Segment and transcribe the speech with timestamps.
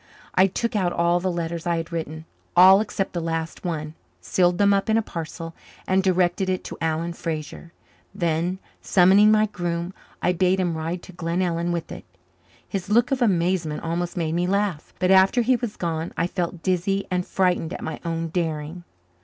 [0.33, 4.57] I took out all the letters I had written all except the last one sealed
[4.57, 5.53] them up in a parcel
[5.87, 7.71] and directed it to Alan Fraser.
[8.15, 12.05] Then, summoning my groom, I bade him ride to Glenellyn with it.
[12.67, 16.63] His look of amazement almost made me laugh, but after he was gone I felt
[16.63, 18.83] dizzy and frightened at my own daring.